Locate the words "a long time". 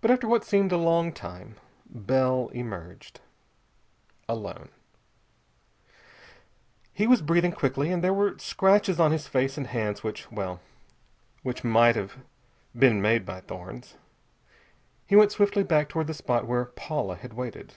0.72-1.56